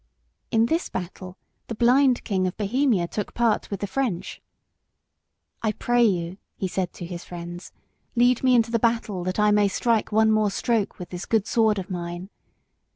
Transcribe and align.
In 0.49 0.65
this 0.65 0.89
battle 0.89 1.37
the 1.67 1.75
blind 1.75 2.23
king 2.23 2.47
of 2.47 2.57
Bohemia 2.57 3.07
took 3.07 3.35
part 3.35 3.69
with 3.69 3.81
the 3.81 3.85
French. 3.85 4.41
"I 5.61 5.73
pray 5.73 6.03
you," 6.03 6.37
he 6.57 6.67
said 6.67 6.91
to 6.93 7.05
his 7.05 7.23
friends, 7.23 7.71
"lead 8.15 8.41
me 8.43 8.55
into 8.55 8.71
the 8.71 8.79
battle 8.79 9.23
that 9.25 9.37
I 9.39 9.51
may 9.51 9.67
strike 9.67 10.11
one 10.11 10.31
more 10.31 10.49
stroke 10.49 10.97
with 10.97 11.09
this 11.11 11.27
good 11.27 11.45
sword 11.45 11.77
of 11.77 11.91
mine." 11.91 12.31